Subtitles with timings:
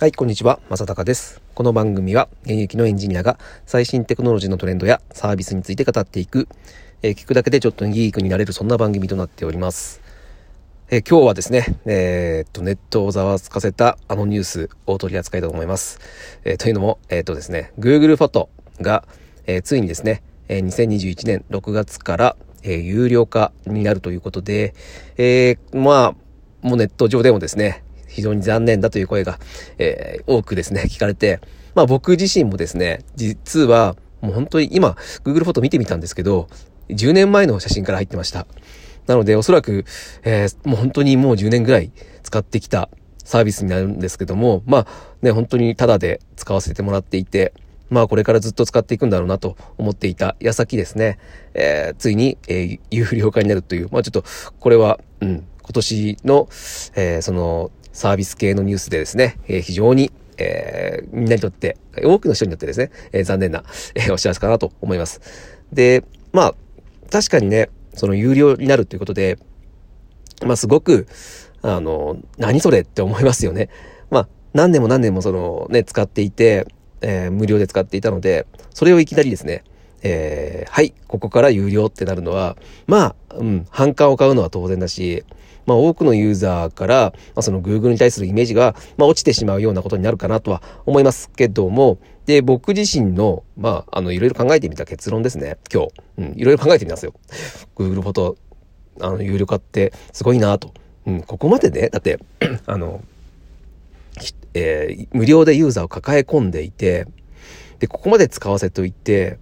[0.00, 0.60] はい、こんにちは。
[0.70, 1.42] まさたかです。
[1.56, 6.46] この番組は、現役のエンジニアが最新テクノロジーのトレンドやサービスについて語っていく、
[7.02, 10.00] えー、聞くだけでちょっとギークになれる、そんな番組となっております。
[10.88, 15.98] えー、今日はですね、えー、っと、ネットをざわつかせたあのニュースを取り扱いたいと思います。
[16.44, 19.02] えというのも、えっとですね、Google フォトが、
[19.48, 24.74] えついにですね、え2021年6月から、え有料化になるということで、
[25.16, 26.14] えま
[26.62, 29.38] あ、もうネット上でもですね、非常に残念だという声が、
[29.78, 31.40] えー、多くですね、聞かれて、
[31.74, 36.48] まあ僕自身もですね、実は、もう本当に今、Google フォト見てみたんですけど、
[36.88, 38.46] 10年前の写真から入ってました。
[39.06, 39.84] なので、おそらく、
[40.22, 42.88] えー、もう本当にもう10年ぐらい使ってきた
[43.24, 44.86] サービスになるんですけども、まあ
[45.22, 47.52] ね、本当にタダで使わせてもらっていて、
[47.90, 51.18] まあこれからずっと使っていくんだろうなと思っていた矢先ですね、
[51.54, 54.24] えー、ついに、えー、有料化になるという、まあちょっと、
[54.58, 56.48] これは、うん、今年の、
[56.94, 63.64] えー、その、サービス系のニュースでですね、えー、非常に、えー、みんなにとって、多くの人にとってですね、えー、残念な、
[63.96, 65.20] え、お知らせかなと思います。
[65.72, 66.54] で、まあ、
[67.10, 69.36] 確かにね、その有料になるということで、
[70.46, 71.08] まあすごく、
[71.60, 73.68] あの、何それって思いますよね。
[74.10, 76.68] まあ、何年も何年もそのね、使っていて、
[77.00, 79.64] えー、無料で使っていたので、それをいきなりですね、
[80.02, 85.24] えー、はい、ここから有料ってなるのは、まあ、うん、反感を買うのは当然だし、
[85.68, 95.92] まあ、多くのユーザーから、まあ、その Google に対するイメージが、まあ、落ちてしまうようなことになるかなとは思いますけども、で、僕自身の、まあ、あの、いろいろ考えてみた結論ですね、今日。
[96.16, 97.12] うん、いろいろ考えてみますよ。
[97.76, 98.36] Google フォト、
[99.00, 100.72] あの、有料化ってすごいなと。
[101.06, 102.18] うん、ここまでね、だって、
[102.64, 103.02] あの、
[104.54, 107.06] えー、無料でユーザーを抱え込んでいて、
[107.78, 109.38] で、ここまで使わせといて、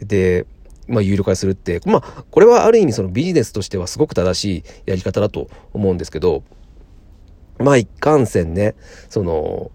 [0.00, 0.46] で、
[0.88, 6.42] まあ、有料化するって、まあ、これはある意味そのビジネスとしてはすごく正しいやり方だと思うんですけど、
[7.58, 8.74] まあ、一貫線ね、
[9.08, 9.70] その、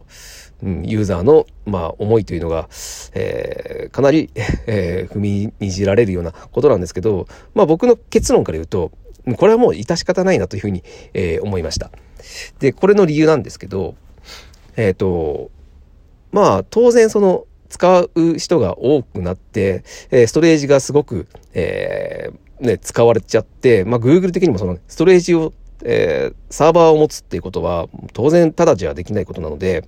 [0.63, 2.67] うん、ユーザーの、まあ、思いというのが、
[3.13, 4.31] えー、かなり、
[4.65, 8.91] えー、踏みにじられるようなことなんですけど、まあ、僕の結論から言うと、
[9.37, 11.91] これはもう致し方ないなというふうに、えー、思いました。
[12.59, 13.95] で、これの理由なんですけど、
[14.75, 15.51] えっ、ー、と、
[16.31, 29.87] まあ、当然その、使う人が多くなって、えー、ストレージがすごく、えー、ね、使われちゃって、まあ、Google 的にもそのストレージを、えー、サーバーを持つっていうことは、当然ただじゃできないことなので、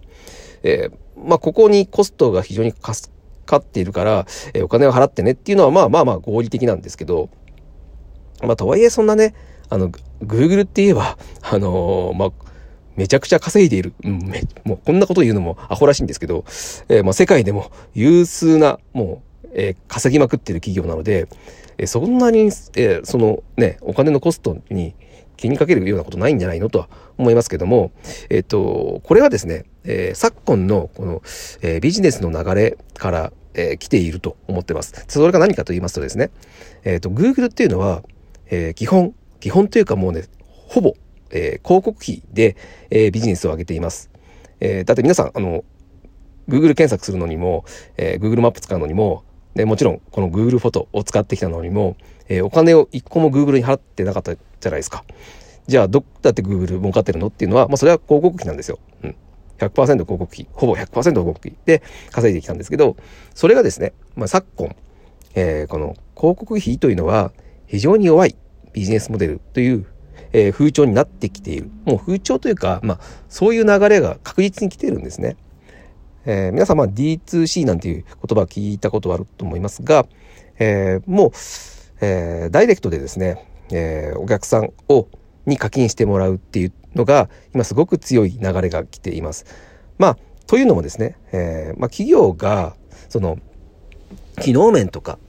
[0.63, 2.93] え、まあ、ここにコストが非常にか
[3.45, 7.29] かっているから、え、お金を払ってねっていうのは、まあまあまあ合理的なんですけど、
[8.41, 9.33] まあ、とはいえそんなね、
[9.69, 9.91] あの、
[10.21, 12.31] Google って言えば、あの、まあ、
[12.99, 13.93] めちゃくちゃ稼いでいる。
[14.03, 16.43] うん、め、もうこんなこと言うのもアホらしいんですけど、
[16.89, 21.29] えー、まあ世界でも有数な、もう、えー、稼ぎまくってる企業なので、
[21.77, 24.95] えー、そんなに、えー、そのね、お金のコストに
[25.37, 27.93] 気にかけるようなことないんじゃないのとは思いますけども、
[28.29, 31.21] えっ、と、これはですね、え昨今のこの、
[31.61, 35.05] えビジネスの流れから、え来ていると思ってます。
[35.07, 36.31] それが何かと言いますとですね、
[36.83, 38.03] えっ、と、Google っていうのは、
[38.51, 40.25] え基本、基本というかもうね、
[40.67, 40.93] ほぼ
[41.31, 42.55] えー、広告費で、
[42.89, 44.09] えー、ビジネスを上げています。
[44.59, 45.63] えー、だって皆さん、あの、
[46.47, 47.65] Google 検索するのにも、
[47.97, 49.23] えー、Google マップ使うのにも、
[49.55, 51.95] でもちろんこの Google フォトを使ってきたのにも、
[52.27, 55.03] えー、お金を一個も Google に払ってなかったじゃないですか。
[55.67, 58.79] じゃあ、どだって Google 儲かってるのっていうのは、まあそれは広告費なんですよ。
[59.03, 59.15] うん。
[59.59, 62.95] 100%広告費、ほぼ100%広告費で稼いできたんですけど、
[63.35, 64.75] それがですね、まあ昨今、
[65.35, 67.31] えー、この広告費というのは
[67.67, 68.35] 非常に弱い
[68.73, 69.85] ビジネスモデルという
[70.33, 71.69] えー、風潮になってきている。
[71.85, 75.37] もう風潮というか、まあ、そういう流れが確実に来てるんですね。
[76.25, 80.05] えー、皆さん、まあ、D2C なんていう言葉聞いたことはあると思いますが、
[80.59, 81.31] えー、もう、
[82.01, 85.07] えー、ダイレクトでですね、えー、お客さんを、
[85.45, 89.45] に課金してもらうっていうのが、今すごく強い流れが来ています。
[89.97, 92.75] まあ、というのもですね、えー、まあ、企業が、
[93.07, 93.37] その、
[94.41, 95.19] 機能面とか、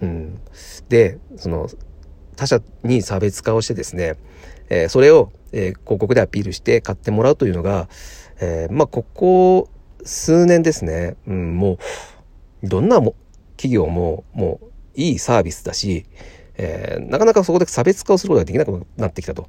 [0.00, 0.40] うん、
[0.88, 1.68] で、その、
[2.34, 4.16] 他社に差別化をしてですね、
[4.68, 7.88] えー、それを、えー、広告でアピールして買ってもらうというのが、
[8.40, 9.68] えー、まあ、ここ
[10.04, 11.78] 数年ですね、うん、も
[12.62, 13.14] う、どんなも
[13.56, 16.06] 企業も、もう、いいサービスだし、
[16.56, 19.48] え、なかなかそこで差別化をすることができなくなってきたと。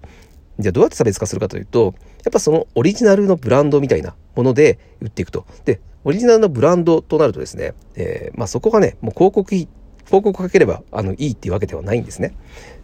[0.57, 1.93] じゃあどうやって差別化するかというと、
[2.23, 5.45] やっぱそのオリジナルのブランドみたいなもので売っていくと。
[5.65, 9.67] で、オリジナルのブランドとなるとですね、えー、まあそこがね、もう広告費
[10.05, 12.33] 広告かければ、あの、いいっていうわけではないんですね。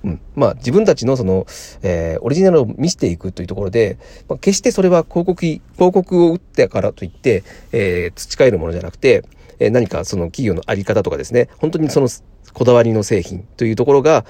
[0.03, 0.21] うん。
[0.35, 1.45] まあ、自分たちのその、
[1.83, 3.97] えー、オリジナルを見せていくというところで、
[4.27, 9.23] まあ、決してそれは広告、広告を打ってからといって、えー、培えるものじゃなくて、
[9.59, 12.09] えー、何かその企業のあり方とかですね、本当にその、
[12.53, 14.25] こだわりの製品というところが、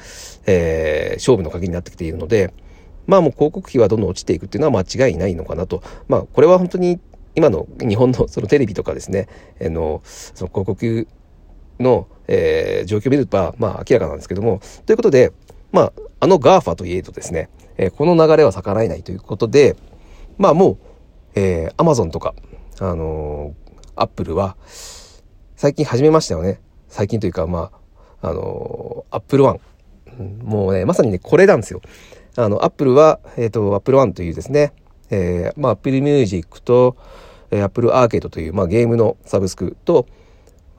[0.45, 2.53] えー、勝負の鍵になってきているので、
[3.07, 5.81] まあもう広告費はどんどん落ちていくっていうのは間違いないのかなと。
[6.07, 6.99] まあこれは本当に
[7.35, 9.27] 今の日本のそのテレビとかですね、
[9.59, 11.07] あの、その広告
[11.81, 15.31] の、えー、状況を見ると、まあ明らかなんですけども、ということで、
[15.71, 19.75] まあ、あの GAFA といえどですね、えー、この流れは逆らえないということで、
[20.37, 20.77] まあもう、
[21.35, 22.35] えー、Amazon とか、
[22.79, 24.55] あのー、Apple は、
[25.55, 26.59] 最近始めましたよね。
[26.87, 27.71] 最近というか、ま
[28.21, 29.59] あ、あのー、Apple One。
[30.43, 31.81] もうね、まさにね、これなんですよ。
[32.35, 34.73] あの、Apple は、えっ、ー、と、Apple One というですね、
[35.09, 36.97] えー、まあ、Apple Music と、
[37.51, 40.07] えー、Apple Arcade という、まあ、ゲームのサブスクと、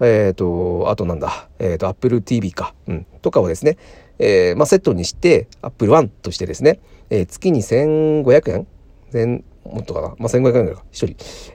[0.03, 3.79] えっ、ー、と、あとなんだ、えっ、ー、と、Apple TV か、うん、とかをですね、
[4.19, 8.67] えー、まあ、セットにして、Apple One としてですね、えー、月に1500円？
[9.11, 11.15] 全もっとかな、まあ、1500円ぐらいか、一人。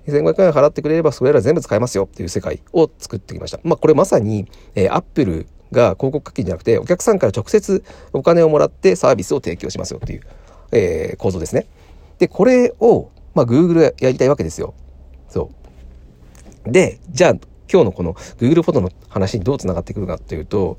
[0.09, 3.59] 1500円払ってくれれば、それら全部使えますよっていう世界を作ってきました。
[3.63, 7.83] まあ、これまさに、えー、Apple が広告課金じゃなくて、お客さんから直接
[8.13, 10.21] お金をもらってサービスを提供しますよっていう、
[10.71, 11.67] えー、構造ですね。
[12.19, 14.73] で、これを、まあ、Google やりたいわけですよ。
[15.27, 15.51] そ
[16.65, 16.71] う。
[16.71, 17.33] で、じゃあ、
[17.71, 20.77] 今日のこの Google フォトの話にどう繋がってくるかというと、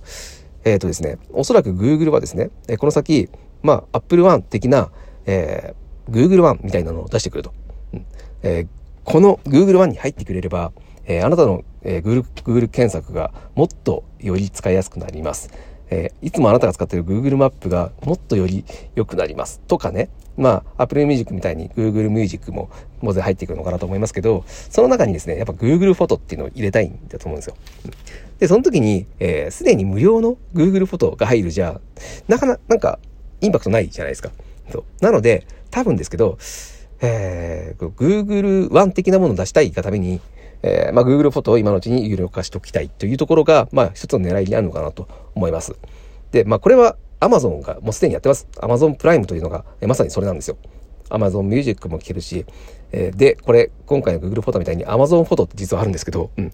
[0.64, 3.28] えっ、ー、とですね、おそらく Google はですね、この先、
[3.62, 4.90] まあ、Apple One 的な、
[5.26, 7.52] えー、Google One みたいなのを出してくると。
[8.42, 8.68] えー、
[9.04, 10.72] この Google One に入ってくれれば、
[11.04, 15.50] えー、あなたの、えー、Google, Google 検索がもっとより使いやすくなります。
[15.90, 18.64] えー、いつもあなたが使っている Google マップがもっとより
[18.94, 19.60] 良くなります。
[19.66, 20.08] とかね。
[20.38, 22.70] まあ、Apple Music みたいに Google Music も
[23.02, 27.56] 当然入ってくるのかなと思いますけど、その中にですね、やっぱ Google フォトっていうのを入れたいんだと思うんですよ。
[28.38, 31.80] で、その時に、えー、すでに無料の Google フォトが入るじゃ、
[32.28, 33.00] なかな、なんか、
[33.40, 34.30] インパクトないじゃないですか。
[34.70, 34.84] そう。
[35.00, 36.38] なので、多分ですけど、
[37.00, 40.20] えー、Google One 的なものを出したいがために、
[40.62, 45.76] えー、まあ、Google フォトを今のうちに有料化しておきたいというところが、まあ、一つの狙いにあるのかなと思います。
[46.32, 48.48] で、まあ、これは Amazon がもうすでにやってます。
[48.56, 50.56] Amazon プライムというのが、まさにそれなんですよ。
[51.10, 52.44] Amazon Music も聴けるし、
[52.92, 56.50] えー、で、これ、今回の Google フォトみたいに Amazon フォトって実はあるんですけど、うん。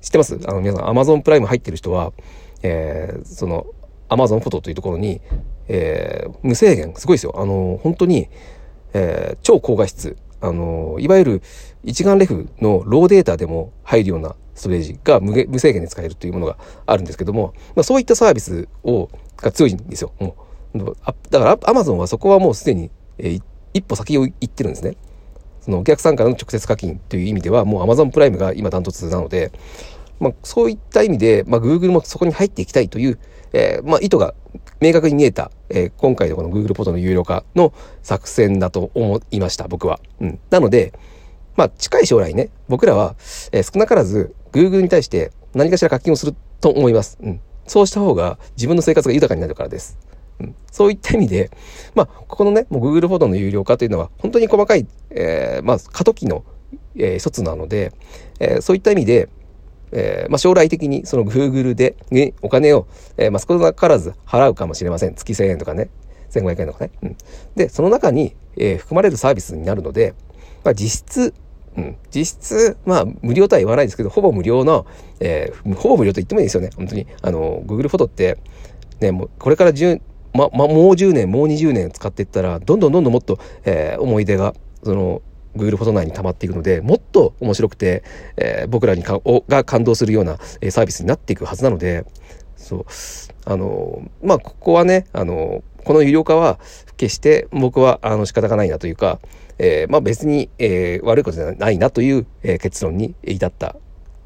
[0.00, 0.38] 知ってます？
[0.46, 2.12] あの、皆さん Amazon プライム入ってる人は、
[2.62, 3.66] えー、その、
[4.08, 5.20] Amazon フォトというところに、
[5.68, 7.34] えー、無制限、すごいですよ。
[7.36, 8.28] あの、本当に、
[8.94, 11.42] えー、超高画質、あの、いわゆる
[11.84, 16.56] 一眼レフのローデータでも入るようなストレージが無無制限で使えるというものが
[16.86, 20.12] あるんですけども、まあ、そういったサービスを、が強いんですよ。
[20.18, 20.36] も
[20.74, 20.96] う
[21.30, 23.42] だからアマゾンはそこはもうすでに、えー、
[23.74, 24.96] 一歩先を行ってるんですね。
[25.60, 29.52] そのお客さんからの直接課金という意味ではもうアマゾンプライムが今ダントツなので、
[30.20, 33.18] まあ、そういった意味で、まあ、Google もそこに入っていきたいという、
[33.52, 34.34] えー、まあ、意図が
[34.80, 37.72] 明確に見えた、えー、今回のこの Google ポートの有料化の
[38.02, 39.98] 作戦だと思いました、僕は。
[40.20, 40.38] うん。
[40.50, 40.92] なので、
[41.56, 43.16] まあ、近い将来ね、僕らは、
[43.52, 47.18] えー、少なからず Google に対して何かしら課金をすると思います。
[47.22, 47.40] うん。
[47.66, 49.98] そうした方が自分の生活が豊かになるからです。
[50.40, 51.50] うん、そういった意味で、
[51.94, 56.44] まあ、ここのね、もう Google フォトの有料化というのは、本当に細かい、えー、まあ、過渡期の、
[56.96, 57.92] えー、一つなので、
[58.38, 59.28] えー、そういった意味で、
[59.92, 65.14] えー、まあ、将来的にその Google で、ね、お金を、えー、まあ、少なからず払うかもしれません。
[65.14, 65.90] 月1000円とかね、
[66.30, 66.90] 1500円とかね。
[67.02, 67.16] うん、
[67.56, 70.14] で、その中に、えー、含まれるサービスになるので、
[70.64, 71.34] まあ、実質、
[71.76, 74.86] うん、実質、まあ、無料とは言わないですけど、ほぼ無料の、
[75.20, 76.70] えー、ほぼ無料と言ってもいいですよね。
[76.76, 77.06] 本当に。
[77.22, 78.38] あの、Google フォトって、
[79.00, 80.00] ね、もう、これから10、
[80.34, 85.22] ま、ま、もう10年、もう20年使っていったら、どんどんどんどんもっと、えー、思い出が、その、
[85.56, 88.02] Google フォト内に溜まっていくので、もっと面白くて、
[88.36, 92.04] えー、僕らにかおが感動するような、えー、サービスになっていくはずなので、
[92.56, 92.84] そう、
[93.46, 96.58] あの、まあ、ここはね、あの、この有料化は、
[96.96, 99.18] 決して僕は、あの、仕方がないなというか、
[99.58, 103.76] えー、まあ、別に、えー、悪いことじゃないなという、えー、結論に至った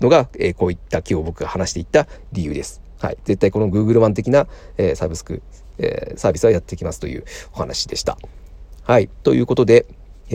[0.01, 2.83] のが、えー、こういった今日僕が話していった理由です。
[2.99, 3.19] はい。
[3.25, 5.43] 絶対この Google 版的な、えー、サブスク、
[5.79, 8.19] えー、サービスはやっていきますというお話でした。
[8.83, 9.09] はい。
[9.23, 9.87] ということで、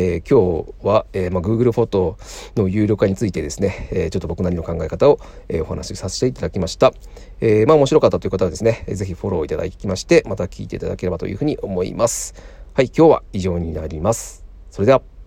[0.02, 2.18] えー、今日は、えーまあ、Google フォト
[2.56, 6.94] の有料化についてですね、えー、ちょっと僕なりの考え方を、えー、お話しさせていただきました。
[7.42, 12.34] えー、まあ面白かったという方はですね、ぜひフォローいただきまして、また聞いていただければというふうに思います。
[12.74, 14.46] はい、今日は以上になります。
[14.72, 15.19] それでは。